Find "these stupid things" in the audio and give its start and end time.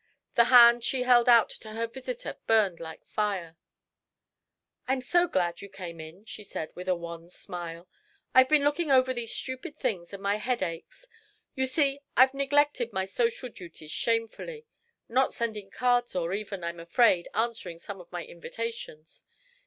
9.13-10.11